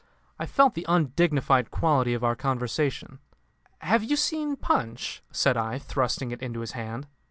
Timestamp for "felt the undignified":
0.47-1.69